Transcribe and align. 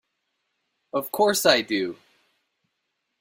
Of 0.93 1.11
course 1.11 1.45
I 1.45 1.61
do! 1.61 1.95